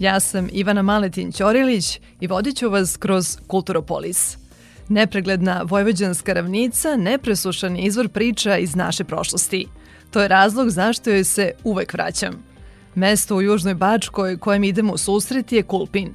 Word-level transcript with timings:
Ja 0.00 0.20
sam 0.20 0.48
Ivana 0.52 0.82
Maletin 0.82 1.32
Ćorilić 1.32 2.00
i 2.20 2.26
vodit 2.26 2.56
ću 2.56 2.70
vas 2.70 2.96
kroz 2.96 3.38
Kulturopolis. 3.46 4.36
Nepregledna 4.88 5.62
vojvođanska 5.64 6.32
ravnica 6.32 6.96
nepresušan 6.96 7.76
izvor 7.76 8.08
priča 8.08 8.56
iz 8.56 8.76
naše 8.76 9.04
prošlosti. 9.04 9.66
To 10.10 10.22
je 10.22 10.28
razlog 10.28 10.70
zašto 10.70 11.10
joj 11.10 11.24
se 11.24 11.52
uvek 11.64 11.92
vraćam. 11.92 12.44
Mesto 12.94 13.36
u 13.36 13.42
Južnoj 13.42 13.74
Bačkoj 13.74 14.38
kojem 14.38 14.64
idemo 14.64 14.92
u 14.92 14.98
susret 14.98 15.52
je 15.52 15.62
Kulpin. 15.62 16.14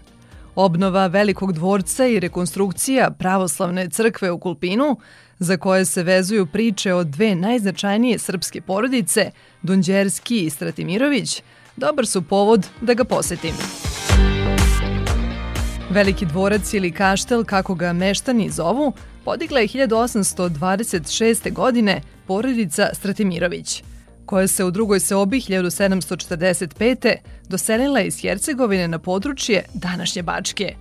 Obnova 0.55 1.07
velikog 1.07 1.53
dvorca 1.53 2.07
i 2.07 2.19
rekonstrukcija 2.19 3.11
pravoslavne 3.11 3.89
crkve 3.89 4.31
u 4.31 4.39
Kulpinu, 4.39 4.97
za 5.39 5.57
koje 5.57 5.85
se 5.85 6.03
vezuju 6.03 6.45
priče 6.45 6.93
o 6.93 7.03
dve 7.03 7.35
najznačajnije 7.35 8.19
srpske 8.19 8.61
porodice, 8.61 9.31
Dunđerski 9.61 10.39
i 10.45 10.49
Stratimirović, 10.49 11.43
dobar 11.75 12.05
su 12.05 12.21
povod 12.21 12.67
da 12.81 12.93
ga 12.93 13.03
posetim. 13.03 13.55
Veliki 15.89 16.25
dvorac 16.25 16.73
ili 16.73 16.91
kaštel, 16.91 17.43
kako 17.43 17.75
ga 17.75 17.93
meštani 17.93 18.49
zovu, 18.49 18.93
podigla 19.25 19.59
je 19.59 19.67
1826. 19.67 21.53
godine 21.53 22.01
porodica 22.27 22.89
Stratimirović, 22.93 23.83
koja 24.25 24.47
se 24.47 24.63
u 24.63 24.71
drugoj 24.71 24.99
seobi 24.99 25.39
1745. 25.39 27.15
doselila 27.49 28.01
iz 28.01 28.21
Hercegovine 28.21 28.87
na 28.87 28.99
područje 28.99 29.63
današnje 29.73 30.23
Bačke. 30.23 30.75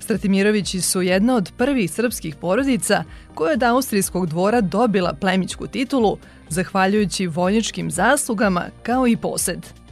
Stratimirovići 0.00 0.80
su 0.80 1.02
jedna 1.02 1.36
od 1.36 1.52
prvih 1.56 1.90
srpskih 1.90 2.36
porodica 2.36 3.04
koja 3.34 3.50
je 3.50 3.54
od 3.54 3.62
austrijskog 3.62 4.26
dvora 4.26 4.60
dobila 4.60 5.12
plemićku 5.20 5.66
titulu, 5.66 6.18
zahvaljujući 6.48 7.26
vojničkim 7.26 7.90
zaslugama 7.90 8.64
kao 8.82 9.06
i 9.06 9.16
posed– 9.16 9.66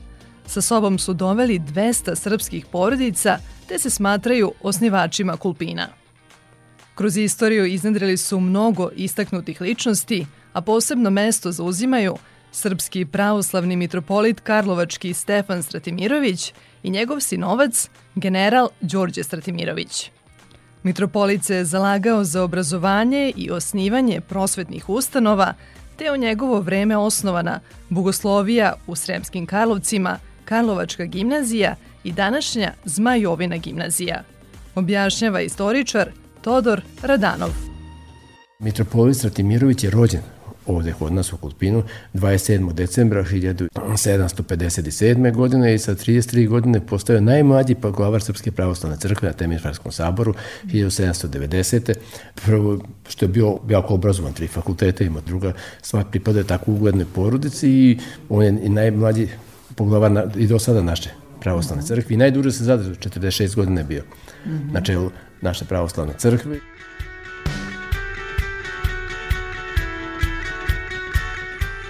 Sa 0.52 0.60
sobom 0.60 0.98
su 0.98 1.14
doveli 1.14 1.58
200 1.58 2.14
srpskih 2.14 2.66
porodica 2.66 3.38
te 3.68 3.78
se 3.78 3.90
smatraju 3.90 4.52
osnivačima 4.62 5.36
Kulpina. 5.36 5.88
Kroz 6.94 7.16
istoriju 7.16 7.66
iznedrili 7.66 8.16
su 8.16 8.40
mnogo 8.40 8.90
istaknutih 8.96 9.60
ličnosti, 9.60 10.26
a 10.52 10.60
posebno 10.60 11.10
mesto 11.10 11.52
zauzimaju 11.52 12.16
srpski 12.50 13.04
pravoslavni 13.04 13.76
mitropolit 13.76 14.40
Karlovački 14.40 15.14
Stefan 15.14 15.62
Stratimirović 15.62 16.52
i 16.82 16.90
njegov 16.90 17.20
sinovac, 17.20 17.88
general 18.14 18.68
Đorđe 18.80 19.22
Stratimirović. 19.22 20.10
Mitropolit 20.82 21.44
se 21.44 21.64
zalagao 21.64 22.24
za 22.24 22.42
obrazovanje 22.42 23.32
i 23.36 23.50
osnivanje 23.50 24.20
prosvetnih 24.20 24.88
ustanova, 24.88 25.54
te 25.96 26.12
u 26.12 26.16
njegovo 26.16 26.60
vreme 26.60 26.96
osnovana 26.96 27.60
Bogoslovija 27.88 28.74
u 28.86 28.96
Sremskim 28.96 29.46
Karlovcima– 29.46 30.18
Karlovačka 30.44 31.04
gimnazija 31.04 31.74
i 32.04 32.12
današnja 32.12 32.72
Zmajovina 32.84 33.56
gimnazija. 33.56 34.22
Objašnjava 34.74 35.40
istoričar 35.40 36.10
Todor 36.40 36.82
Radanov. 37.02 37.50
Mitropolit 38.58 39.16
Stratimirović 39.16 39.84
je 39.84 39.90
rođen 39.90 40.20
ovde 40.66 40.94
kod 40.98 41.12
nas 41.12 41.32
u 41.32 41.36
Kulpinu 41.36 41.82
27. 42.14 42.72
decembra 42.72 43.24
1757. 43.24 45.34
godine 45.34 45.74
i 45.74 45.78
sa 45.78 45.94
33 45.94 46.48
godine 46.48 46.86
postao 46.86 47.20
najmlađi 47.20 47.74
poglavar 47.74 48.22
Srpske 48.22 48.52
pravoslavne 48.52 48.98
crkve 48.98 49.28
na 49.28 49.34
Temirfarskom 49.34 49.92
saboru 49.92 50.34
1790. 50.64 51.94
Prvo 52.34 52.78
što 53.08 53.24
je 53.24 53.28
bio 53.28 53.58
jako 53.68 53.94
obrazovan, 53.94 54.32
tri 54.32 54.46
fakulteta 54.46 55.04
ima 55.04 55.20
druga, 55.20 55.52
stvar 55.82 56.04
pripada 56.10 56.44
tako 56.44 56.72
uglednoj 56.72 57.06
porodici 57.14 57.68
i 57.68 57.98
on 58.28 58.44
je 58.44 58.52
i 59.16 59.28
najmlađi 59.90 60.12
poglavar 60.12 60.40
i 60.40 60.46
do 60.46 60.58
sada 60.58 60.82
naše 60.82 61.10
pravoslavne 61.40 61.82
crkve 61.82 62.14
i 62.14 62.16
najduže 62.16 62.52
se 62.52 62.64
zadržao, 62.64 62.94
46 62.94 63.56
godina 63.56 63.80
je 63.80 63.84
bio 63.84 64.02
na 64.72 64.80
čelu 64.80 65.10
naše 65.40 65.64
pravoslavne 65.64 66.14
crkve. 66.18 66.58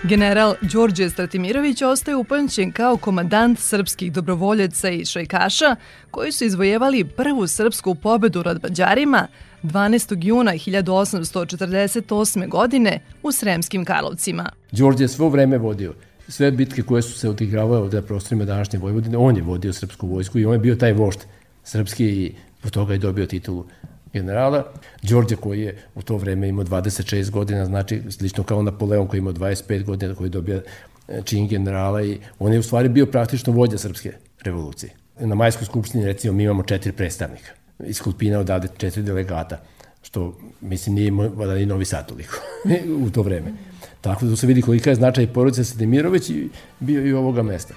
General 0.04 0.54
Đorđe 0.60 1.10
Stratimirović 1.10 1.82
ostaje 1.82 2.16
upamćen 2.16 2.72
kao 2.72 2.96
komandant 2.96 3.58
srpskih 3.58 4.12
dobrovoljaca 4.12 4.90
i 4.90 5.04
šajkaša 5.04 5.76
koji 6.10 6.32
su 6.32 6.44
izvojevali 6.44 7.04
prvu 7.04 7.46
srpsku 7.46 7.94
pobedu 7.94 8.42
nad 8.44 8.60
Bađarima 8.60 9.26
12. 9.62 10.24
juna 10.26 10.52
1848. 10.52 12.48
godine 12.48 13.00
u 13.22 13.32
Sremskim 13.32 13.84
Karlovcima. 13.84 14.50
Đorđe 14.72 15.04
je 15.04 15.08
svo 15.08 15.28
vreme 15.28 15.58
vodio 15.58 15.94
sve 16.28 16.50
bitke 16.50 16.82
koje 16.82 17.02
su 17.02 17.18
se 17.18 17.28
odigravale 17.28 17.78
ovde 17.78 17.96
na 17.96 18.06
prostorima 18.06 18.44
današnje 18.44 18.78
Vojvodine, 18.78 19.18
on 19.18 19.36
je 19.36 19.42
vodio 19.42 19.72
srpsku 19.72 20.06
vojsku 20.06 20.38
i 20.38 20.46
on 20.46 20.52
je 20.52 20.58
bio 20.58 20.76
taj 20.76 20.92
vošt 20.92 21.26
srpski 21.64 22.06
i 22.06 22.34
po 22.62 22.70
toga 22.70 22.92
je 22.92 22.98
dobio 22.98 23.26
titulu 23.26 23.64
generala. 24.12 24.72
Đorđe 25.02 25.36
koji 25.36 25.60
je 25.60 25.78
u 25.94 26.02
to 26.02 26.16
vreme 26.16 26.48
imao 26.48 26.64
26 26.64 27.30
godina, 27.30 27.66
znači 27.66 28.02
slično 28.10 28.44
kao 28.44 28.62
Napoleon 28.62 29.06
koji 29.06 29.18
je 29.18 29.20
imao 29.20 29.32
25 29.32 29.84
godina, 29.84 30.14
koji 30.14 30.26
je 30.26 30.30
dobio 30.30 30.62
e, 31.08 31.22
čin 31.24 31.48
generala 31.48 32.02
i 32.02 32.18
on 32.38 32.52
je 32.52 32.58
u 32.58 32.62
stvari 32.62 32.88
bio 32.88 33.06
praktično 33.06 33.52
vođa 33.52 33.78
srpske 33.78 34.12
revolucije. 34.42 34.92
Na 35.20 35.34
majskoj 35.34 35.66
skupštini 35.66 36.04
recimo 36.04 36.34
mi 36.34 36.42
imamo 36.42 36.62
četiri 36.62 36.92
predstavnika. 36.92 37.50
Iz 37.84 38.00
Kulpina 38.00 38.38
odavde 38.38 38.68
četiri 38.76 39.02
delegata, 39.02 39.60
što 40.02 40.38
mislim 40.60 40.94
nije 40.94 41.08
imao 41.08 41.28
da 41.28 41.54
ni 41.54 41.66
Novi 41.66 41.84
Sad 41.84 42.08
toliko 42.08 42.34
u 43.06 43.10
to 43.10 43.22
vreme. 43.22 43.52
Tako 44.00 44.24
da 44.24 44.36
se 44.36 44.46
vidi 44.46 44.62
kolika 44.62 44.90
je 44.90 44.96
značaj 44.96 45.26
porodice 45.26 45.64
Sedemirović 45.64 46.30
i 46.30 46.48
bio 46.80 47.06
i 47.06 47.12
ovoga 47.12 47.42
mesta. 47.42 47.74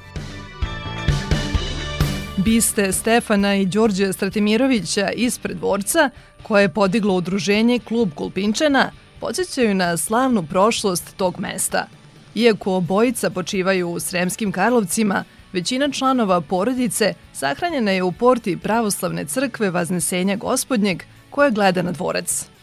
Biste 2.38 2.91
Stefana 2.91 3.55
i 3.55 3.66
Đorđe 3.66 4.13
Stratimirovića 4.13 5.11
ispred 5.11 5.57
dvorca, 5.57 6.09
koje 6.44 6.61
je 6.61 6.69
podiglo 6.69 7.13
udruženje 7.15 7.79
Klub 7.79 8.09
Kulpinčana, 8.15 8.91
podsjećaju 9.19 9.75
na 9.75 9.97
slavnu 9.97 10.44
prošlost 10.44 11.15
tog 11.17 11.39
mesta. 11.39 11.88
Iako 12.35 12.75
obojica 12.75 13.29
počivaju 13.29 13.89
u 13.89 13.99
Sremskim 13.99 14.51
Karlovcima, 14.51 15.23
većina 15.53 15.91
članova 15.91 16.41
porodice 16.41 17.13
sahranjena 17.33 17.91
je 17.91 18.03
u 18.03 18.11
porti 18.11 18.57
pravoslavne 18.57 19.25
crkve 19.25 19.69
Vaznesenja 19.69 20.35
gospodnjeg 20.35 21.03
koja 21.29 21.49
gleda 21.49 21.81
na 21.81 21.91
dvorac. 21.91 22.54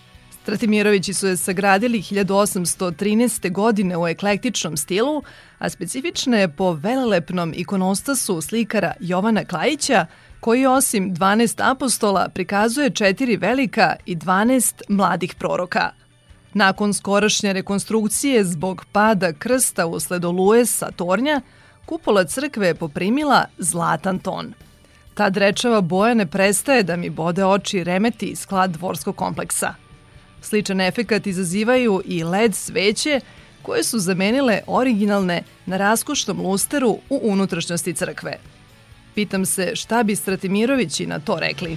Stratimirovići 0.43 1.15
su 1.15 1.27
je 1.27 1.37
sagradili 1.37 2.03
1813. 2.03 3.53
godine 3.53 3.97
u 3.97 4.09
eklektičnom 4.09 4.77
stilu, 4.77 5.23
a 5.59 5.69
specifična 5.69 6.37
je 6.37 6.49
po 6.49 6.73
velelepnom 6.73 7.53
ikonostasu 7.57 8.41
slikara 8.41 8.93
Jovana 9.01 9.45
Klajića, 9.45 10.07
koji 10.41 10.67
osim 10.67 11.15
12 11.15 11.71
apostola 11.71 12.29
prikazuje 12.29 12.91
četiri 12.91 13.37
velika 13.37 13.97
i 14.07 14.17
12 14.17 14.83
mladih 14.89 15.35
proroka. 15.35 15.91
Nakon 16.55 16.95
skorašnje 16.95 17.53
rekonstrukcije 17.53 18.45
zbog 18.45 18.85
pada 18.93 19.33
krsta 19.33 19.87
usled 19.87 20.25
oluje 20.25 20.67
sa 20.67 20.91
tornja, 20.91 21.41
kupola 21.87 22.25
crkve 22.25 22.67
je 22.67 22.75
poprimila 22.75 23.45
zlatan 23.59 24.19
ton. 24.19 24.55
Ta 25.15 25.31
drečava 25.31 25.81
boja 25.81 26.15
ne 26.15 26.27
prestaje 26.27 26.83
da 26.83 26.97
mi 26.97 27.11
bode 27.11 27.45
oči 27.45 27.85
remeti 27.85 28.37
sklad 28.37 28.71
dvorskog 28.71 29.17
kompleksa– 29.17 29.75
Sličan 30.43 30.81
efekat 30.81 31.27
izazivaju 31.27 32.03
i 32.05 32.25
LED 32.25 32.55
sveće 32.55 33.21
koje 33.63 33.85
su 33.85 33.99
zamenile 33.99 34.61
originalne 34.67 35.43
na 35.67 35.77
raskošnom 35.77 36.41
lusteru 36.41 36.99
u 37.11 37.21
unutrašnjosti 37.23 37.95
crkve. 37.95 38.39
Pitam 39.15 39.47
se 39.47 39.77
šta 39.77 40.03
bi 40.03 40.17
Stratimirovići 40.17 41.07
na 41.07 41.19
to 41.19 41.37
rekli. 41.41 41.77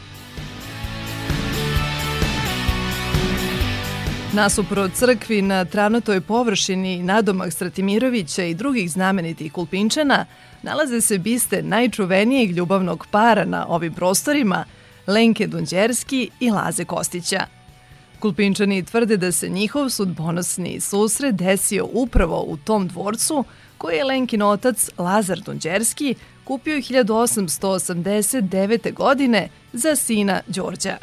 Nasupro 4.33 4.89
crkvi 4.89 5.41
na 5.41 5.65
travnatoj 5.65 6.21
površini 6.21 7.03
nadomak 7.03 7.53
Stratimirovića 7.53 8.43
i 8.43 8.53
drugih 8.53 8.91
znamenitih 8.91 9.51
kulpinčana 9.51 10.25
nalaze 10.63 11.01
se 11.01 11.17
biste 11.17 11.61
najčuvenijeg 11.63 12.51
ljubavnog 12.51 13.07
para 13.11 13.45
na 13.45 13.67
ovim 13.67 13.93
prostorima, 13.93 14.65
Lenke 15.07 15.47
Dunđerski 15.47 16.29
i 16.39 16.51
Laze 16.51 16.85
Kostića. 16.85 17.45
Kulpinčani 18.19 18.85
tvrde 18.85 19.17
da 19.17 19.31
se 19.31 19.49
njihov 19.49 19.89
sudbonosni 19.89 20.79
susret 20.79 21.35
desio 21.35 21.87
upravo 21.93 22.43
u 22.47 22.57
tom 22.57 22.87
dvorcu 22.87 23.43
koji 23.77 23.95
je 23.95 24.03
Lenkin 24.03 24.41
otac 24.41 24.89
Lazar 24.97 25.39
Dunđerski 25.39 26.15
kupio 26.43 26.75
1889. 26.75 28.93
godine 28.93 29.49
za 29.73 29.95
sina 29.95 30.41
Đorđa. 30.47 30.97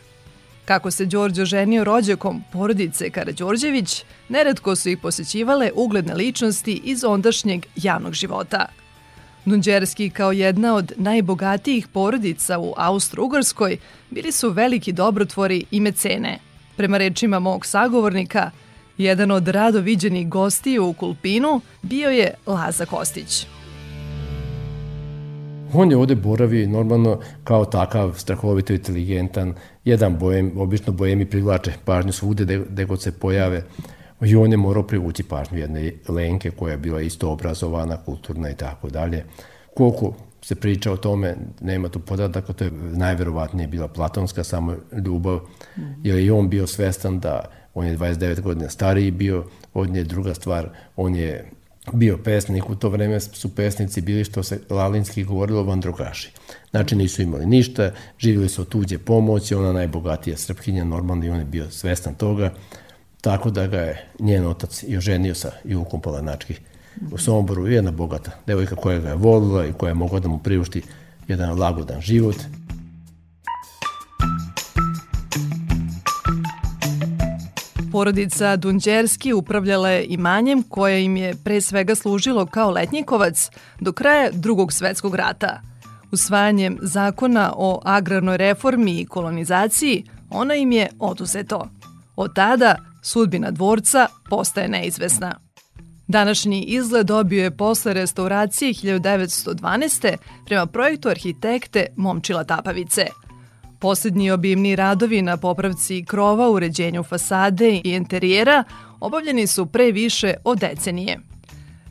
Kako 0.65 0.91
se 0.91 1.07
Đorđo 1.07 1.45
ženio 1.45 1.85
rođakom 1.85 2.43
porodice 2.53 3.11
Karađorđević, 3.11 4.05
neretko 4.29 4.77
su 4.77 4.89
ih 4.89 4.99
posećivale 4.99 5.71
ugledne 5.75 6.15
ličnosti 6.15 6.81
iz 6.85 7.05
ondašnjeg 7.05 7.67
javnog 7.77 8.13
života. 8.13 8.67
Dunđerski 9.45 10.11
kao 10.11 10.33
jedna 10.33 10.75
od 10.75 10.93
najbogatijih 10.97 11.89
porodica 11.89 12.59
u 12.59 12.75
Austro-Ugarskoj 12.77 13.77
bili 14.11 14.33
su 14.33 14.51
veliki 14.51 14.93
dobrotvori 14.93 15.65
i 15.71 15.81
mecene. 15.81 16.52
Prema 16.77 16.99
rečima 16.99 17.39
mog 17.39 17.67
sagovornika, 17.67 18.51
jedan 18.99 19.31
od 19.31 19.49
rado 19.49 19.81
viđenih 19.81 20.29
gostiju 20.29 20.87
u 20.87 20.93
Kulpinu 20.93 21.61
bio 21.83 22.11
je 22.11 22.35
Laza 22.47 22.87
Kostić. 22.87 23.47
On 25.75 25.91
je 25.91 25.97
ovde 25.97 26.15
boravi 26.15 26.67
normalno 26.67 27.21
kao 27.45 27.65
takav 27.65 28.15
strahovito 28.17 28.73
inteligentan, 28.73 29.55
jedan 29.85 30.19
bojem, 30.19 30.53
obično 30.57 30.93
bojemi 30.93 31.27
privlače 31.27 31.73
pažnju 31.85 32.13
svude 32.13 32.45
gde 32.71 32.85
god 32.85 33.03
se 33.03 33.13
pojave. 33.13 33.65
I 34.21 34.37
on 34.37 34.51
je 34.51 34.57
morao 34.57 34.83
privući 34.83 35.23
pažnju 35.23 35.59
jedne 35.59 35.93
Lenke 36.09 36.51
koja 36.51 36.73
je 36.73 36.79
bila 36.79 37.01
isto 37.01 37.31
obrazovana, 37.31 37.97
kulturna 37.97 38.51
i 38.51 38.55
tako 38.55 38.91
dalje. 38.91 39.25
Koliko 39.75 40.15
se 40.43 40.55
priča 40.55 40.93
o 40.93 40.97
tome, 40.97 41.37
nema 41.61 41.89
tu 41.89 41.99
podataka, 41.99 42.53
to 42.53 42.65
je 42.65 42.71
najverovatnije 42.73 43.67
bila 43.67 43.89
platonska 43.89 44.45
samo 44.45 44.77
ljubav, 45.07 45.41
jer 46.03 46.19
je 46.19 46.33
on 46.33 46.49
bio 46.49 46.67
svestan 46.67 47.21
da 47.21 47.45
on 47.75 47.87
je 47.87 47.99
29 47.99 48.41
godina 48.41 48.71
stariji 48.71 49.11
bio, 49.11 49.45
od 49.75 49.91
nje. 49.91 50.05
Druga 50.05 50.35
stvar, 50.35 50.69
on 50.97 51.15
je 51.15 51.51
bio 51.93 52.19
pesnik, 52.19 52.71
u 52.71 52.75
to 52.75 52.89
vreme 52.89 53.21
su 53.21 53.55
pesnici 53.55 54.01
bili 54.01 54.25
što 54.25 54.43
se 54.43 54.61
lalinski 54.71 55.25
govorilo 55.25 55.63
vandrogaši. 55.63 56.33
Znači 56.71 56.97
nisu 56.97 57.23
imali 57.23 57.47
ništa, 57.47 57.93
živjeli 58.19 58.49
su 58.49 58.63
od 58.63 58.69
tuđe 58.69 58.99
pomoći, 58.99 59.55
ona 59.55 59.73
najbogatija 59.73 60.37
srpkinja, 60.37 60.85
normalno 60.85 61.25
i 61.25 61.31
on 61.31 61.39
je 61.39 61.45
bio 61.45 61.71
svestan 61.71 62.15
toga, 62.15 62.55
tako 63.21 63.51
da 63.51 63.67
ga 63.67 63.79
je 63.79 64.09
njen 64.19 64.47
otac 64.47 64.83
i 64.83 64.97
oženio 64.97 65.35
sa 65.35 65.51
Jukom 65.65 66.01
Palanački 66.01 66.55
u 67.13 67.19
Somboru, 67.19 67.67
jedna 67.67 67.91
bogata 67.91 68.31
devojka 68.47 68.77
koja 68.77 68.99
ga 68.99 69.09
je 69.09 69.15
volila 69.15 69.67
i 69.67 69.73
koja 69.73 69.91
je 69.91 69.95
mogla 69.95 70.21
da 70.21 70.29
mu 70.29 70.39
priušti 70.39 70.83
jedan 71.29 71.59
lagodan 71.59 72.01
život. 72.01 72.37
Porodica 77.93 78.57
Dunđerski 78.57 79.33
upravljala 79.33 79.89
je 79.89 80.07
imanjem 80.07 80.63
koje 80.63 81.05
im 81.05 81.17
je 81.17 81.35
pre 81.45 81.61
svega 81.61 81.95
služilo 81.95 82.47
kao 82.47 82.71
letnjikovac 82.71 83.51
do 83.81 83.93
kraja 83.93 84.31
drugog 84.33 84.73
svetskog 84.73 85.15
rata. 85.15 85.61
Usvajanjem 86.13 86.79
zakona 86.83 87.53
o 87.57 87.81
agrarnoj 87.85 88.37
reformi 88.37 89.01
i 89.01 89.07
kolonizaciji 89.07 90.05
ona 90.31 90.55
im 90.55 90.73
je 90.73 90.89
oduzeto. 90.99 91.69
Od 92.17 92.35
tada 92.35 92.77
sudbina 93.03 93.51
dvorca 93.51 94.07
postaje 94.31 94.69
neizvesna. 94.69 95.52
Današnji 96.09 96.63
izgled 96.63 97.07
dobio 97.07 97.45
je 97.45 97.57
posle 97.57 97.95
restauracije 97.95 98.73
1912. 98.73 100.17
prema 100.47 100.67
projektu 100.67 101.09
arhitekte 101.09 101.87
Momčila 101.97 102.45
Tapavice– 102.45 103.07
Poslednji 103.83 104.31
obimni 104.31 104.77
radovi 104.77 105.23
na 105.23 105.37
popravci 105.37 106.05
krova, 106.05 106.51
uređenju 106.51 107.03
fasade 107.03 107.71
i 107.75 107.81
interijera 107.85 108.65
obavljeni 109.01 109.47
su 109.47 109.67
pre 109.67 109.93
više 109.93 110.35
od 110.45 110.59
decenije. 110.59 111.21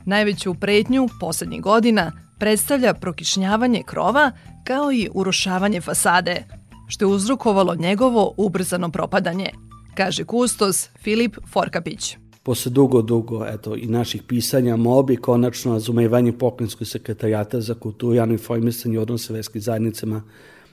Najveću 0.06 0.54
pretnju 0.54 1.10
poslednjih 1.20 1.62
godina 1.62 2.12
predstavlja 2.40 2.94
prokišnjavanje 2.94 3.84
krova 3.86 4.32
kao 4.64 4.92
i 4.92 5.10
urušavanje 5.14 5.82
fasade, 5.82 6.44
što 6.88 7.06
je 7.06 7.10
uzrokovalo 7.10 7.76
njegovo 7.76 8.34
ubrzano 8.38 8.90
propadanje, 8.90 9.50
kaže 9.96 10.24
kustos 10.24 10.90
Filip 11.04 11.38
Forkapić 11.54 12.21
posle 12.44 12.72
dugo, 12.72 13.02
dugo 13.02 13.46
eto, 13.46 13.76
i 13.76 13.88
naših 13.88 14.24
pisanja, 14.24 14.76
molbi, 14.76 15.16
konačno 15.16 15.74
razumevanje 15.74 16.32
pokrenjskog 16.32 16.88
sekretarijata 16.88 17.62
za 17.62 17.74
kulturu, 17.74 18.16
javno 18.16 18.34
informisanje 18.34 18.96
i 18.96 18.98
odnose 18.98 19.34
verskih 19.34 19.64
zajednicama 19.64 20.24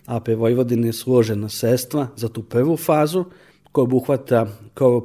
AP 0.06 0.28
Vojvodine 0.28 0.92
složena 0.92 1.48
sredstva 1.48 2.08
za 2.16 2.28
tu 2.28 2.42
prvu 2.42 2.76
fazu, 2.76 3.24
koja 3.72 3.82
obuhvata 3.82 4.46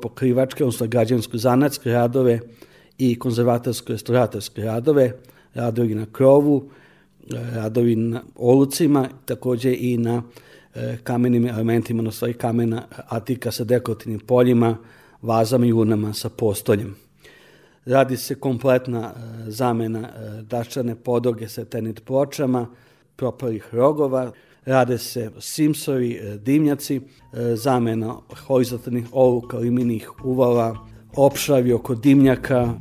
pokrivačke, 0.01 0.63
odnosno 0.63 0.87
građansko-zanatske 0.87 1.91
radove 1.91 2.39
i 2.97 3.19
konzervatorsko-restauratorske 3.19 4.63
radove, 4.63 5.11
radovi 5.53 5.95
na 5.95 6.05
krovu, 6.11 6.69
radovi 7.29 7.95
na 7.95 8.21
olucima, 8.35 9.09
takođe 9.25 9.75
i 9.79 9.97
na 9.97 10.23
e, 10.75 10.97
kamenim 11.03 11.47
elementima, 11.47 12.03
na 12.03 12.11
stvari 12.11 12.33
kamena 12.33 12.83
atika 13.07 13.51
sa 13.51 13.63
dekorativnim 13.63 14.19
poljima, 14.19 14.77
vazama 15.23 15.65
i 15.65 15.73
urnama 15.73 16.13
sa 16.13 16.29
postoljem. 16.29 16.95
Radi 17.85 18.17
se 18.17 18.35
kompletna 18.35 19.11
e, 19.11 19.51
zamena 19.51 19.99
e, 19.99 20.41
daščane 20.41 20.95
podoge 20.95 21.47
sa 21.49 21.65
tenit 21.65 22.03
pločama, 22.05 22.67
propalih 23.15 23.65
rogova, 23.71 24.31
rade 24.65 24.97
se 24.97 25.29
simsovi, 25.39 26.11
e, 26.11 26.37
dimnjaci, 26.37 27.01
zamena 27.55 28.15
horizontalnih 28.47 29.07
oluka, 29.11 29.57
liminih 29.57 30.09
uvala, 30.23 30.75
opšravi 31.15 31.73
oko 31.73 31.95
dimnjaka. 31.95 32.73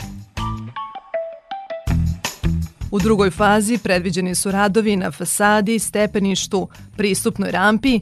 U 2.90 2.98
drugoj 2.98 3.30
fazi 3.30 3.78
predviđeni 3.78 4.34
su 4.34 4.50
radovi 4.50 4.96
na 4.96 5.10
fasadi, 5.10 5.78
stepeništu, 5.78 6.68
pristupnoj 6.96 7.50
rampi, 7.50 8.00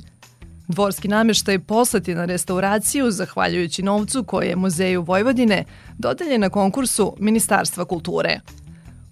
Dvorski 0.70 1.08
nameštaj 1.08 1.58
poslat 1.58 2.08
je 2.08 2.14
na 2.14 2.25
restauraciju 2.25 3.11
zahvaljujući 3.11 3.82
novcu 3.82 4.25
koje 4.25 4.49
je 4.49 4.56
Muzeju 4.56 5.02
Vojvodine 5.02 5.64
dodeljen 5.99 6.40
na 6.40 6.50
konkursu 6.50 7.17
Ministarstva 7.19 7.84
kulture. 7.84 8.40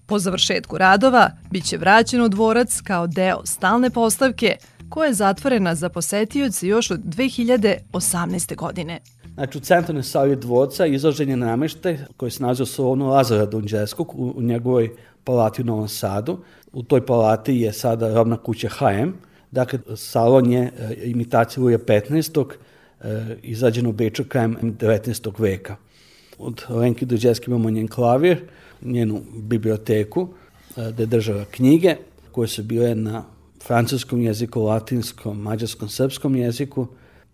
Po 0.06 0.18
završetku 0.18 0.78
radova 0.78 1.30
biće 1.50 1.76
vraćen 1.76 2.22
u 2.22 2.28
dvorac 2.28 2.80
kao 2.80 3.06
deo 3.06 3.46
stalne 3.46 3.90
postavke 3.90 4.56
koja 4.88 5.06
je 5.06 5.14
zatvorena 5.14 5.74
za 5.74 5.88
posetioce 5.88 6.66
još 6.66 6.90
od 6.90 7.00
2018. 7.00 8.56
godine. 8.56 9.00
Znači, 9.34 9.58
u 9.58 9.60
centralnoj 9.60 10.02
sali 10.02 10.36
dvorca 10.36 10.86
izložen 10.86 11.28
je 11.28 11.36
koji 12.16 12.30
se 12.30 12.42
naziva 12.42 12.66
Solonu 12.66 13.08
Lazara 13.08 13.46
Dunđerskog 13.46 14.14
u, 14.14 14.32
u 14.36 14.42
njegovoj 14.42 14.90
palati 15.24 15.62
u 15.62 15.64
Novom 15.64 15.88
Sadu. 15.88 16.38
U 16.72 16.82
toj 16.82 17.06
palati 17.06 17.56
je 17.56 17.72
sada 17.72 18.14
robna 18.14 18.36
kuća 18.36 18.68
HM. 18.68 19.27
Dakle, 19.50 19.78
salon 19.96 20.52
je 20.52 20.62
e, 20.62 20.94
imitacija 21.04 21.62
Luja 21.62 21.78
15. 21.78 22.44
E, 23.00 23.36
izađen 23.42 23.86
u 23.86 23.92
Beču 23.92 24.24
krajem 24.24 24.56
19. 24.62 25.32
veka. 25.38 25.76
Od 26.38 26.64
Lenki 26.68 27.06
Dunđerske 27.06 27.44
imamo 27.48 27.70
njen 27.70 27.88
klavir, 27.88 28.38
njenu 28.82 29.22
biblioteku, 29.36 30.28
e, 30.76 30.92
gde 30.92 31.02
je 31.02 31.06
držala 31.06 31.44
knjige 31.44 31.96
koje 32.32 32.48
su 32.48 32.62
bile 32.62 32.94
na 32.94 33.24
francuskom 33.66 34.20
jeziku, 34.20 34.62
latinskom, 34.62 35.40
mađarskom, 35.40 35.88
srpskom 35.88 36.36
jeziku. 36.36 36.86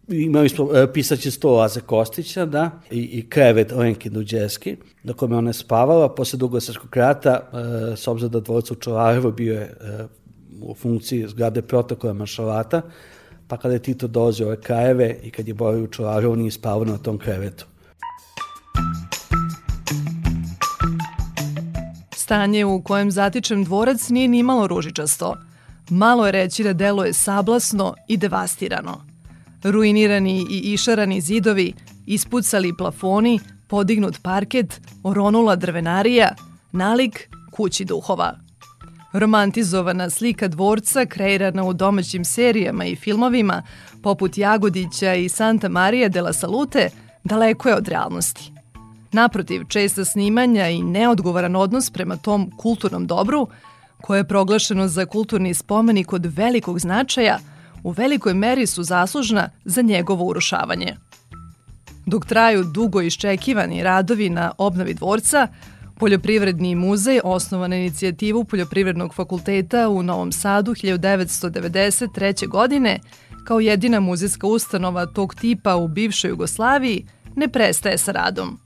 Imali 0.09 0.49
smo 0.49 0.68
e, 0.75 0.92
pisaće 0.92 1.30
sto 1.30 1.50
Laze 1.50 1.80
Kostića, 1.80 2.47
da, 2.47 2.71
i, 2.90 3.02
i 3.02 3.28
krevet 3.28 3.73
Lenke 3.73 4.11
Duđeski, 4.11 4.76
na 5.02 5.12
kome 5.12 5.37
ona 5.37 5.50
je 5.50 5.54
spavala. 5.54 6.14
Posle 6.14 6.38
Dugosrskog 6.38 6.97
rata, 6.97 7.50
e, 7.92 7.97
s 7.97 8.09
obzirom 8.09 8.33
da 8.33 8.40
dvorac 8.40 8.71
u 8.71 8.75
Čolarevo 8.75 9.30
bio 9.30 9.54
je 9.54 9.75
u 10.66 10.75
funkciji 10.75 11.28
zgrade 11.28 11.62
protokola 11.62 12.12
Maršalata, 12.12 12.83
pa 13.49 13.56
kada 13.56 13.75
je 13.75 13.83
Tito 13.83 14.06
dolazio 14.06 14.47
ove 14.47 14.61
krajeve 14.61 15.18
i 15.23 15.30
kad 15.30 15.49
je 15.49 15.54
borio 15.54 15.85
u 15.85 15.87
Čolarevo, 15.87 16.37
nije 16.37 16.50
spavao 16.50 16.85
na 16.85 16.99
tom 16.99 17.18
krevetu. 17.18 17.66
Stanje 22.16 22.64
u 22.64 22.83
kojem 22.83 23.11
zatičem 23.11 23.64
dvorac 23.64 24.09
nije 24.09 24.28
ni 24.28 24.42
malo 24.42 24.66
ružičasto. 24.66 25.35
Malo 25.90 26.26
je 26.26 26.33
reći 26.33 26.62
da 26.64 26.73
deluje 26.73 27.12
sablasno 27.12 27.94
i 28.09 28.16
devastirano. 28.16 29.04
Ruinirani 29.62 30.47
i 30.50 30.73
išarani 30.73 31.21
zidovi, 31.21 31.73
ispucali 32.06 32.76
plafoni, 32.76 33.40
podignut 33.68 34.23
parket, 34.23 34.80
oronula 35.02 35.56
drvenarija, 35.56 36.35
nalik 36.73 37.28
kući 37.50 37.85
duhova. 37.85 38.43
Romantizovana 39.14 40.11
slika 40.11 40.49
dvorca 40.49 41.06
kreirana 41.06 41.64
u 41.64 41.73
domaćim 41.73 42.25
serijama 42.25 42.85
i 42.85 42.97
filmovima 42.97 43.62
poput 44.02 44.38
Jagodića 44.38 45.14
i 45.14 45.28
Santa 45.28 45.68
Maria 45.68 46.09
de 46.09 46.23
la 46.23 46.33
Salute 46.33 46.90
daleko 47.25 47.68
je 47.68 47.76
od 47.76 47.88
realnosti. 47.88 48.52
Naprotiv, 49.12 49.64
česta 49.68 50.04
snimanja 50.04 50.68
i 50.68 50.83
neodgovoran 50.83 51.56
odnos 51.56 51.90
prema 51.90 52.16
tom 52.16 52.50
kulturnom 52.56 53.06
dobru, 53.06 53.49
koje 54.00 54.18
je 54.18 54.28
proglašeno 54.28 54.88
za 54.88 55.06
kulturni 55.06 55.54
spomenik 55.54 56.12
od 56.12 56.26
velikog 56.26 56.80
značaja, 56.80 57.38
u 57.83 57.90
velikoj 57.90 58.35
meri 58.35 58.66
su 58.66 58.83
zaslužna 58.83 59.50
za 59.64 59.83
njegovo 59.83 60.25
urušavanje. 60.25 60.97
Dok 62.06 62.26
traju 62.26 62.64
dugo 62.64 63.02
iščekivani 63.02 63.83
radovi 63.83 64.30
na 64.30 64.52
obnovi 64.59 64.94
dvorca, 64.94 65.49
Poljoprivredni 66.04 66.75
muzej 66.75 67.20
osnovan 67.25 67.70
na 67.70 67.76
inicijativu 67.76 68.44
Poljoprivrednog 68.44 69.14
fakulteta 69.14 69.88
u 69.88 70.02
Novom 70.02 70.32
Sadu 70.32 70.73
1993. 70.73 72.49
godine 72.49 73.00
kao 73.44 73.61
jedina 73.61 74.00
muzejska 74.00 74.46
ustanova 74.46 75.06
tog 75.06 75.34
tipa 75.34 75.76
u 75.76 75.88
bivšoj 75.88 76.28
Jugoslaviji 76.28 77.06
ne 77.37 77.49
prestaje 77.49 77.99
sa 77.99 78.12
radom. 78.12 78.58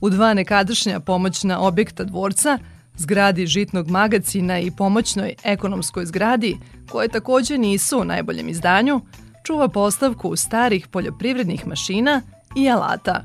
U 0.00 0.10
dva 0.10 0.34
nekadašnja 0.34 1.00
pomoćna 1.00 1.60
objekta 1.60 2.04
dvorca, 2.04 2.58
zgradi 2.96 3.46
žitnog 3.46 3.90
magacina 3.90 4.58
i 4.58 4.70
pomoćnoj 4.70 5.34
ekonomskoj 5.44 6.06
zgradi, 6.06 6.56
koje 6.90 7.08
takođe 7.08 7.58
nisu 7.58 8.00
u 8.00 8.04
najboljem 8.04 8.48
izdanju, 8.48 9.00
čuva 9.44 9.68
postavku 9.68 10.36
starih 10.36 10.86
poljoprivrednih 10.86 11.66
mašina 11.66 12.22
i 12.56 12.70
alata. 12.70 13.24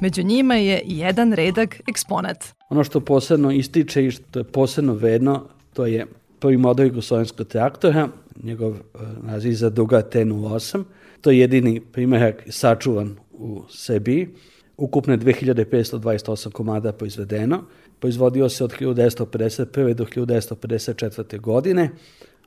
Među 0.00 0.22
njima 0.22 0.54
je 0.54 0.82
jedan 0.84 1.32
redak 1.32 1.80
eksponat. 1.88 2.44
Ono 2.68 2.84
što 2.84 3.00
posebno 3.00 3.50
ističe 3.50 4.06
i 4.06 4.10
što 4.10 4.38
je 4.38 4.44
posebno 4.44 4.94
vedno, 4.94 5.48
to 5.72 5.86
je 5.86 6.06
prvi 6.38 6.56
model 6.56 6.86
jugoslovenskog 6.86 7.46
traktora, 7.46 8.08
njegov 8.42 8.70
uh, 8.70 8.78
naziv 9.22 9.52
za 9.52 9.70
Duga 9.70 10.02
T08. 10.12 10.84
To 11.20 11.30
je 11.30 11.38
jedini 11.38 11.80
primjerak 11.80 12.42
sačuvan 12.48 13.16
u 13.32 13.62
Srbiji. 13.68 14.28
Ukupno 14.76 15.12
je 15.12 15.18
2528 15.18 16.50
komada 16.50 16.92
proizvedeno. 16.92 17.64
Proizvodio 18.00 18.48
se 18.48 18.64
od 18.64 18.72
1951. 18.80 19.94
do 19.94 20.04
1954. 20.04 21.40
godine. 21.40 21.90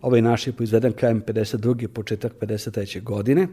Ovaj 0.02 0.22
naš 0.22 0.48
je 0.48 0.54
proizveden 0.54 0.94
krajem 0.94 1.22
52. 1.28 1.88
početak 1.88 2.34
53. 2.40 3.04
godine. 3.04 3.48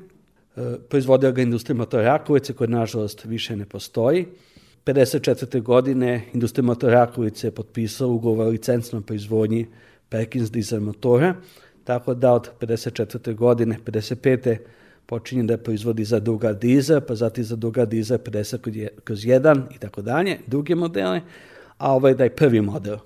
E, 0.57 0.77
proizvodio 0.89 1.33
ga 1.33 1.43
industrija 1.43 1.77
motora 1.77 2.03
Rakovice, 2.03 2.53
koja 2.53 2.69
nažalost 2.69 3.25
više 3.25 3.57
ne 3.57 3.65
postoji. 3.65 4.27
54. 4.85 5.63
godine 5.63 6.25
industrija 6.33 6.65
motora 6.65 6.95
Rakovice 6.95 7.47
je 7.47 7.51
potpisao 7.51 8.09
ugovor 8.09 8.47
o 8.47 8.51
licencnom 8.51 9.03
proizvodnji 9.03 9.67
Perkins 10.09 10.51
dizel 10.51 10.81
motora, 10.81 11.35
tako 11.85 12.15
da 12.15 12.33
od 12.33 12.51
54. 12.61 13.35
godine, 13.35 13.79
55 13.85 14.57
počinje 15.07 15.43
da 15.43 15.59
proizvodi 15.59 16.05
za 16.05 16.21
druga 16.21 16.53
dizel, 16.53 17.01
pa 17.01 17.15
zatim 17.15 17.45
za 17.45 17.57
druga 17.57 17.85
dizel 17.85 18.19
50 18.19 18.89
kroz 19.05 19.19
1 19.19 19.63
i 19.75 19.79
tako 19.79 20.03
dalje, 20.03 20.39
druge 20.47 20.75
modele, 20.75 21.21
a 21.79 21.93
ovaj 21.93 22.15
da 22.15 22.25
je 22.25 22.37
prvi 22.37 22.61
model. 22.61 22.97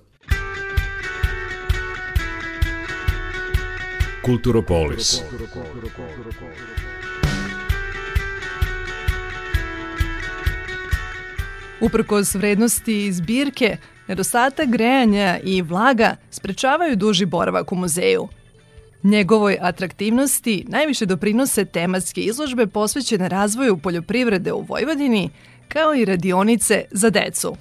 Kulturopolis. 4.25 5.23
Uprkos 11.81 12.35
vrednosti 12.35 13.13
zbirke, 13.13 13.77
nedostatak 14.09 14.69
grejanja 14.69 15.39
i 15.45 15.63
vlaga 15.63 16.17
sprečavaju 16.31 16.97
duži 16.97 17.27
boravak 17.27 17.73
u 17.73 17.77
muzeju– 17.77 18.29
Njegovoj 19.03 19.59
atraktivnosti 19.61 20.65
najviše 20.69 21.07
doprinose 21.07 21.65
tematske 21.65 22.21
izložbe 22.21 22.67
posvećene 22.67 23.29
razvoju 23.29 23.77
poljoprivrede 23.77 24.53
u 24.53 24.61
Vojvodini, 24.61 25.31
kao 25.69 25.95
i 25.95 26.05
radionice 26.05 26.85
za 26.91 27.11
decu. 27.11 27.57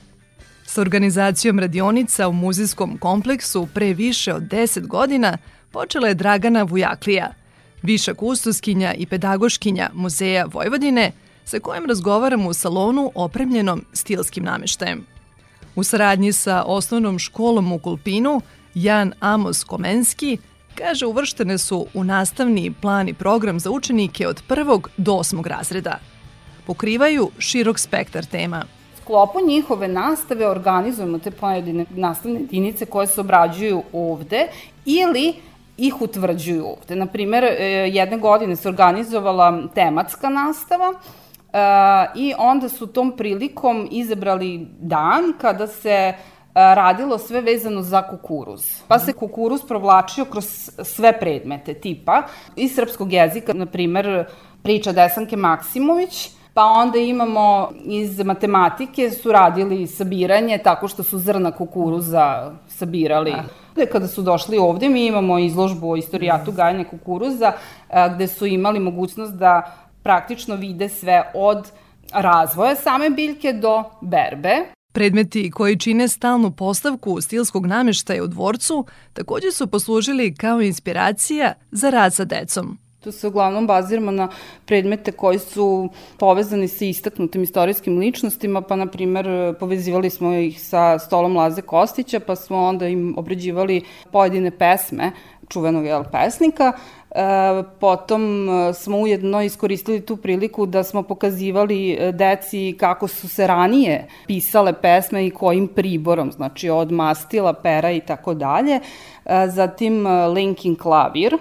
Sa 0.65 0.81
organizacijom 0.81 1.59
radionica 1.59 2.27
u 2.27 2.33
muzejskom 2.33 2.97
kompleksu 2.97 3.67
pre 3.73 3.93
više 3.93 4.33
od 4.33 4.43
10 4.43 4.87
godina 4.87 5.37
počela 5.71 6.07
je 6.07 6.13
Dragana 6.13 6.63
Vujaklija, 6.63 7.33
viša 7.81 8.13
kustoskinja 8.13 8.93
i 8.93 9.05
pedagoškinja 9.05 9.89
Muzeja 9.93 10.45
Vojvodine, 10.45 11.11
sa 11.49 11.59
kojim 11.59 11.85
razgovaramo 11.85 12.49
u 12.49 12.53
salonu 12.53 13.11
opremljenom 13.15 13.85
stilskim 13.93 14.43
nameštajem. 14.43 15.05
U 15.75 15.83
saradnji 15.83 16.33
sa 16.33 16.63
osnovnom 16.63 17.19
školom 17.19 17.71
u 17.71 17.79
Kulpinu, 17.79 18.41
Jan 18.73 19.13
Amos 19.19 19.63
Komenski– 19.63 20.37
Kaže, 20.79 21.05
uvrštene 21.05 21.57
su 21.57 21.85
u 21.93 22.03
nastavni 22.03 22.73
plan 22.81 23.07
i 23.07 23.13
program 23.13 23.59
za 23.59 23.71
učenike 23.71 24.27
od 24.27 24.41
prvog 24.47 24.89
do 24.97 25.13
osmog 25.13 25.47
razreda. 25.47 25.99
Pokrivaju 26.67 27.29
širok 27.37 27.79
spektar 27.79 28.25
tema. 28.25 28.63
sklopu 29.01 29.39
njihove 29.47 29.87
nastave 29.87 30.47
organizujemo 30.47 31.19
te 31.19 31.31
pojedine 31.31 31.85
nastavne 31.89 32.39
jedinice 32.39 32.85
koje 32.85 33.07
se 33.07 33.21
obrađuju 33.21 33.83
ovde 33.93 34.47
ili 34.85 35.33
ih 35.77 36.01
utvrđuju 36.01 36.65
ovde. 36.65 36.95
Naprimer, 36.95 37.43
e, 37.43 37.55
jedne 37.93 38.17
godine 38.17 38.55
se 38.55 38.69
organizovala 38.69 39.67
tematska 39.75 40.29
nastava, 40.29 40.93
I 42.15 42.33
onda 42.37 42.69
su 42.69 42.87
tom 42.87 43.11
prilikom 43.17 43.87
izabrali 43.91 44.67
dan 44.79 45.33
kada 45.41 45.67
se 45.67 46.13
radilo 46.53 47.17
sve 47.17 47.41
vezano 47.41 47.81
za 47.81 48.01
kukuruz. 48.01 48.83
Pa 48.87 48.99
se 48.99 49.13
kukuruz 49.13 49.61
provlačio 49.67 50.25
kroz 50.25 50.69
sve 50.83 51.19
predmete 51.19 51.73
tipa 51.73 52.23
iz 52.55 52.75
srpskog 52.75 53.13
jezika, 53.13 53.53
na 53.53 53.65
primer 53.65 54.25
priča 54.63 54.91
Desanke 54.91 55.37
Maksimović, 55.37 56.29
pa 56.53 56.63
onda 56.63 56.97
imamo 56.97 57.69
iz 57.85 58.19
matematike 58.19 59.11
su 59.11 59.31
radili 59.31 59.87
sabiranje 59.87 60.57
tako 60.57 60.87
što 60.87 61.03
su 61.03 61.19
zrna 61.19 61.51
kukuruza 61.51 62.51
sabirali. 62.67 63.31
Ah. 63.31 63.85
Kada 63.91 64.07
su 64.07 64.21
došli 64.21 64.57
ovde, 64.57 64.89
mi 64.89 65.05
imamo 65.05 65.39
izložbu 65.39 65.91
o 65.91 65.95
istorijatu 65.95 66.51
gajanja 66.51 66.83
kukuruza, 66.83 67.51
gde 68.15 68.27
su 68.27 68.45
imali 68.45 68.79
mogućnost 68.79 69.33
da 69.33 69.75
praktično 70.09 70.55
vide 70.55 70.89
sve 70.89 71.31
od 71.33 71.71
razvoja 72.13 72.75
same 72.75 73.09
biljke 73.09 73.53
do 73.53 73.83
berbe. 74.01 74.55
Predmeti 74.93 75.51
koji 75.51 75.79
čine 75.79 76.07
stalnu 76.07 76.51
postavku 76.51 77.21
stilskog 77.21 77.65
nameštaja 77.65 78.23
u 78.23 78.27
dvorcu 78.27 78.85
takođe 79.13 79.51
su 79.51 79.67
poslužili 79.67 80.35
kao 80.35 80.61
inspiracija 80.61 81.53
za 81.71 81.89
rad 81.89 82.13
sa 82.13 82.25
decom. 82.25 82.77
Tu 82.99 83.11
se 83.11 83.27
uglavnom 83.27 83.67
baziramo 83.67 84.11
na 84.11 84.29
predmete 84.65 85.11
koji 85.11 85.39
su 85.39 85.89
povezani 86.17 86.67
sa 86.67 86.85
istaknutim 86.85 87.43
istorijskim 87.43 87.97
ličnostima, 87.97 88.61
pa 88.61 88.75
na 88.75 88.87
primer 88.87 89.55
povezivali 89.59 90.09
smo 90.09 90.33
ih 90.33 90.61
sa 90.61 90.99
stolom 90.99 91.37
Laze 91.37 91.61
Kostića, 91.61 92.19
pa 92.19 92.35
smo 92.35 92.57
onda 92.57 92.87
im 92.87 93.13
obrađivali 93.17 93.81
pojedine 94.11 94.51
pesme 94.51 95.11
čuvenog 95.49 95.85
jel, 95.85 96.03
pesnika. 96.11 96.73
E, 97.11 97.63
potom 97.79 98.49
e, 98.49 98.73
smo 98.73 98.97
ujedno 98.97 99.41
iskoristili 99.41 100.01
tu 100.01 100.17
priliku 100.17 100.65
da 100.65 100.83
smo 100.83 101.03
pokazivali 101.03 101.91
e, 101.91 102.11
deci 102.11 102.75
kako 102.79 103.07
su 103.07 103.29
se 103.29 103.47
ranije 103.47 104.07
pisale 104.27 104.73
pesme 104.73 105.27
i 105.27 105.31
kojim 105.31 105.67
priborom, 105.67 106.31
znači 106.31 106.69
od 106.69 106.91
mastila, 106.91 107.53
pera 107.53 107.91
i 107.91 107.99
tako 107.99 108.33
dalje. 108.33 108.79
Zatim 109.47 110.07
linking 110.33 110.77
klavir, 110.77 111.37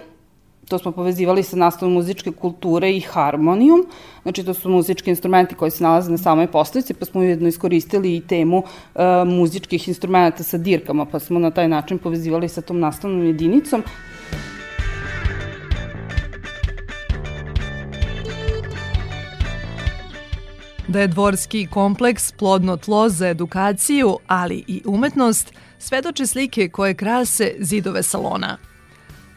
to 0.69 0.77
smo 0.77 0.91
povezivali 0.91 1.43
sa 1.43 1.57
nastavom 1.57 1.93
muzičke 1.93 2.31
kulture 2.31 2.91
i 2.91 2.99
harmonijum, 3.01 3.85
znači 4.23 4.43
to 4.43 4.53
su 4.53 4.69
muzički 4.69 5.09
instrumenti 5.09 5.55
koji 5.55 5.71
se 5.71 5.83
nalaze 5.83 6.11
na 6.11 6.17
samoj 6.17 6.47
postavici, 6.47 6.93
pa 6.93 7.05
smo 7.05 7.21
ujedno 7.21 7.47
iskoristili 7.47 8.15
i 8.15 8.21
temu 8.21 8.57
uh, 8.57 9.01
muzičkih 9.25 9.87
instrumenta 9.87 10.43
sa 10.43 10.57
dirkama, 10.57 11.05
pa 11.05 11.19
smo 11.19 11.39
na 11.39 11.51
taj 11.51 11.67
način 11.67 11.97
povezivali 11.97 12.49
sa 12.49 12.61
tom 12.61 12.79
nastavnom 12.79 13.25
jedinicom. 13.25 13.83
Da 20.87 21.01
je 21.01 21.07
dvorski 21.07 21.67
kompleks 21.67 22.31
plodno 22.31 22.77
tlo 22.77 23.09
za 23.09 23.27
edukaciju, 23.27 24.17
ali 24.27 24.63
i 24.67 24.81
umetnost, 24.85 25.53
svedoče 25.79 26.27
slike 26.27 26.69
koje 26.69 26.93
krase 26.93 27.55
zidove 27.59 28.03
salona– 28.03 28.57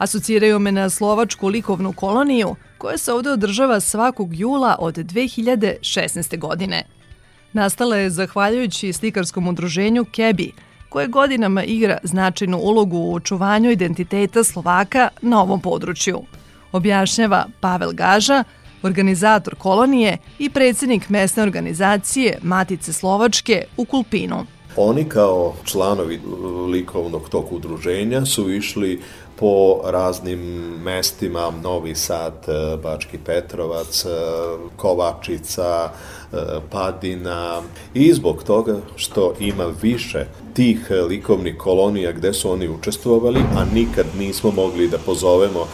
Asociraju 0.03 0.59
me 0.59 0.73
na 0.73 0.91
slovačku 0.91 1.49
likovnu 1.49 1.93
koloniju 1.93 2.57
koja 2.79 2.99
se 2.99 3.13
ovde 3.13 3.31
održava 3.31 3.81
svakog 3.81 4.35
jula 4.35 4.77
od 4.79 4.95
2016. 4.95 6.39
godine. 6.39 6.83
Nastala 7.53 7.97
je 7.97 8.11
zahvaljujući 8.11 8.93
slikarskom 8.93 9.49
udruženju 9.49 10.05
Kebi, 10.05 10.53
koje 10.89 11.07
godinama 11.07 11.65
igra 11.65 11.99
značajnu 12.03 12.59
ulogu 12.59 12.97
u 12.97 13.15
očuvanju 13.15 13.71
identiteta 13.71 14.45
Slovaka 14.45 15.09
na 15.21 15.43
ovom 15.43 15.61
području. 15.61 16.23
Objašnjava 16.73 17.47
Pavel 17.61 17.93
Gaža, 17.93 18.45
organizator 18.83 19.55
kolonije 19.55 20.19
i 20.39 20.51
predsednik 20.51 21.09
mesne 21.09 21.43
organizacije 21.43 22.39
Matice 22.43 22.93
Slovačke 22.93 23.65
u 23.77 23.85
Kulpinu. 23.85 24.47
Oni 24.77 25.05
kao 25.05 25.55
članovi 25.65 26.21
likovnog 26.71 27.29
tog 27.29 27.53
udruženja 27.53 28.25
su 28.25 28.53
išli 28.53 29.01
po 29.37 29.81
raznim 29.85 30.41
mestima, 30.85 31.53
Novi 31.63 31.95
Sad, 31.95 32.33
e, 32.49 32.77
Bački 32.77 33.19
Petrovac, 33.19 34.05
e, 34.05 34.09
Kovačica, 34.77 35.91
e, 36.33 36.37
Padina. 36.71 37.63
I 37.95 38.13
zbog 38.13 38.43
toga 38.45 38.77
što 38.97 39.35
ima 39.41 39.67
više 39.83 40.27
tih 40.55 40.91
likovnih 41.09 41.57
kolonija 41.57 42.13
gde 42.13 42.33
su 42.33 42.51
oni 42.51 42.69
učestvovali, 42.69 43.41
a 43.57 43.65
nikad 43.75 44.07
nismo 44.19 44.51
mogli 44.51 44.89
da 44.89 44.99
pozovemo 44.99 45.67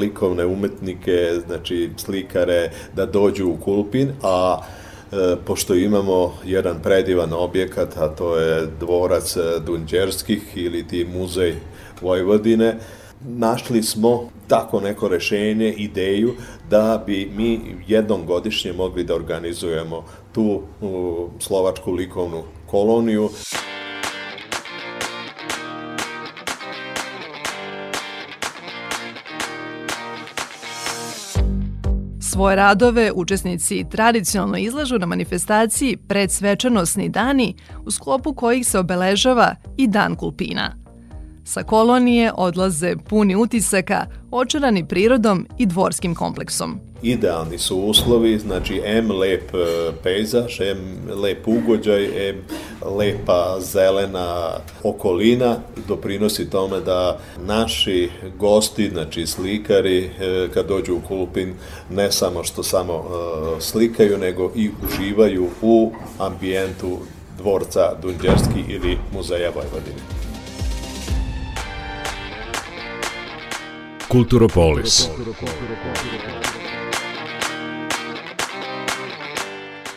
likovne 0.00 0.46
umetnike, 0.46 1.40
znači 1.46 1.90
slikare, 1.96 2.70
da 2.96 3.06
dođu 3.06 3.46
u 3.46 3.56
Kulpin, 3.56 4.12
a 4.22 4.60
pošto 5.44 5.74
imamo 5.74 6.34
jedan 6.44 6.82
predivan 6.82 7.32
objekat, 7.32 7.96
a 7.96 8.08
to 8.08 8.36
je 8.36 8.66
dvorac 8.80 9.36
Dunđerskih 9.66 10.42
ili 10.54 10.88
ti 10.88 11.04
muzej 11.04 11.54
Vojvodine, 12.02 12.76
našli 13.20 13.82
smo 13.82 14.30
tako 14.48 14.80
neko 14.80 15.08
rešenje, 15.08 15.72
ideju 15.72 16.34
da 16.70 17.02
bi 17.06 17.30
mi 17.36 17.60
jednom 17.86 18.26
godišnje 18.26 18.72
mogli 18.72 19.04
da 19.04 19.14
organizujemo 19.14 20.04
tu 20.32 20.62
slovačku 21.38 21.92
likovnu 21.92 22.42
koloniju. 22.66 23.30
Svoje 32.20 32.56
radove 32.56 33.12
učesnici 33.14 33.84
tradicionalno 33.90 34.58
izlažu 34.58 34.98
na 34.98 35.06
manifestaciji 35.06 35.96
Predsvečanosni 35.96 37.08
dani 37.08 37.54
u 37.86 37.90
sklopu 37.90 38.34
kojih 38.34 38.66
se 38.66 38.78
obeležava 38.78 39.54
i 39.76 39.86
Dan 39.86 40.16
Kulpina. 40.16 40.77
Sa 41.48 41.62
kolonije 41.62 42.32
odlaze 42.36 42.96
puni 43.08 43.36
utisaka, 43.36 44.06
očarani 44.30 44.84
prirodom 44.88 45.46
i 45.58 45.66
dvorskim 45.66 46.14
kompleksom. 46.14 46.80
Idealni 47.02 47.58
su 47.58 47.76
uslovi, 47.76 48.38
znači 48.38 48.82
M 48.84 49.10
lep 49.10 49.54
e, 49.54 49.92
pejzaž, 50.02 50.60
M 50.60 50.98
lep 51.22 51.48
ugođaj, 51.48 52.28
M 52.28 52.36
lepa 52.98 53.56
zelena 53.60 54.50
okolina 54.82 55.56
doprinosi 55.88 56.50
tome 56.50 56.80
da 56.80 57.18
naši 57.46 58.10
gosti, 58.38 58.90
znači 58.90 59.26
slikari, 59.26 60.04
e, 60.04 60.48
kad 60.54 60.68
dođu 60.68 60.96
u 60.96 61.00
Kulpin, 61.08 61.54
ne 61.90 62.12
samo 62.12 62.44
što 62.44 62.62
samo 62.62 62.94
e, 62.94 63.60
slikaju, 63.60 64.18
nego 64.18 64.52
i 64.56 64.70
uživaju 64.86 65.48
u 65.62 65.92
ambijentu 66.18 66.98
dvorca 67.38 67.94
Dunđerski 68.02 68.60
ili 68.68 68.98
Muzeja 69.12 69.50
Vojvodine. 69.54 70.17
Kulturopolis. 74.08 75.08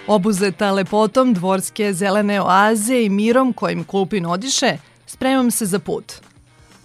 Obuzeta 0.08 0.72
lepotom 0.72 1.34
dvorske 1.34 1.94
zelene 1.94 2.42
oaze 2.42 3.04
i 3.04 3.10
mirom 3.10 3.54
kojim 3.54 3.84
Kulpin 3.84 4.26
odiše, 4.26 4.78
spremam 5.06 5.52
se 5.52 5.66
za 5.66 5.80
put. 5.80 6.14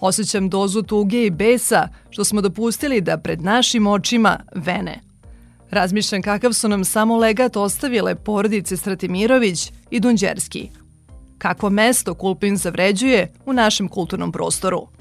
Osećam 0.01 0.49
dozu 0.49 0.83
tuge 0.83 1.27
i 1.27 1.31
besa 1.31 1.89
što 2.11 2.25
smo 2.25 2.41
dopustili 2.41 3.01
da 3.01 3.19
pred 3.19 3.43
našim 3.43 3.87
očima 3.87 4.39
vene. 4.55 5.01
Razmišljam 5.71 6.23
kakav 6.23 6.53
su 6.53 6.69
nam 6.69 6.85
samo 6.85 7.17
legat 7.17 7.57
ostavile 7.57 8.15
porodice 8.15 8.77
Stratimirović 8.77 9.73
i 9.91 10.01
Dunđerski. 10.01 10.71
Kako 11.39 11.71
mesto 11.71 12.15
Kulpin 12.15 12.57
zavređuje 12.57 13.33
u 13.47 13.53
našem 13.53 13.89
kulturnom 13.89 14.33
prostoru– 14.33 14.87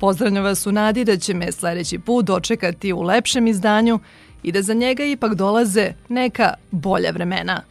Pozdravljam 0.00 0.44
vas 0.44 0.66
u 0.66 0.72
nadi 0.72 1.04
da 1.04 1.16
će 1.16 1.34
me 1.34 1.52
sledeći 1.52 1.98
put 1.98 2.26
dočekati 2.26 2.92
u 2.92 3.02
lepšem 3.02 3.46
izdanju 3.46 4.00
i 4.42 4.52
da 4.52 4.62
za 4.62 4.74
njega 4.74 5.04
ipak 5.04 5.34
dolaze 5.34 5.92
neka 6.08 6.54
bolja 6.70 7.10
vremena. 7.10 7.62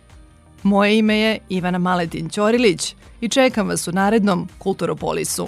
Moje 0.64 0.98
ime 0.98 1.18
je 1.18 1.40
Ivana 1.50 1.78
Maletin 1.78 2.30
Ćorilić 2.30 2.96
i 3.22 3.30
čekam 3.30 3.68
vas 3.68 3.88
u 3.88 3.92
narednom 3.92 4.50
Kulturopolisu. 4.58 5.48